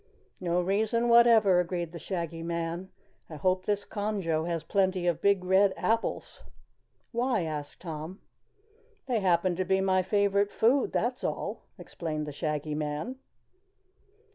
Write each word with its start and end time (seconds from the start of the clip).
"No 0.39 0.59
reason 0.63 1.09
whatever," 1.09 1.59
agreed 1.59 1.91
the 1.91 1.99
Shaggy 1.99 2.41
Man. 2.41 2.89
"I 3.29 3.35
hope 3.35 3.67
this 3.67 3.85
Conjo 3.85 4.45
has 4.47 4.63
plenty 4.63 5.05
of 5.05 5.21
big 5.21 5.45
red 5.45 5.75
apples." 5.77 6.41
"Why?" 7.11 7.43
asked 7.43 7.81
Tom. 7.81 8.19
"They 9.05 9.19
happen 9.19 9.55
to 9.57 9.63
be 9.63 9.79
my 9.79 10.01
favorite 10.01 10.49
food, 10.51 10.91
that's 10.91 11.23
all," 11.23 11.61
explained 11.77 12.25
the 12.25 12.31
Shaggy 12.31 12.73
Man. 12.73 13.17